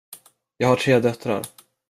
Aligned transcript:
Jag 0.57 0.67
har 0.67 0.75
tre 0.75 0.99
döttrar. 0.99 1.47